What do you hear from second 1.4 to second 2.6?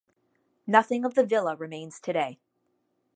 remains today.